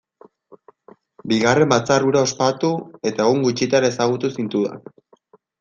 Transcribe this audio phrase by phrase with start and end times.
[1.33, 2.73] Bigarren batzar hura ospatu,
[3.13, 4.85] eta egun gutxitara ezagutu zintudan.